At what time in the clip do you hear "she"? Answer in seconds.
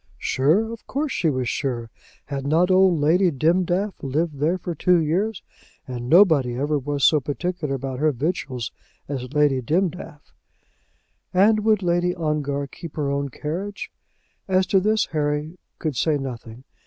1.11-1.29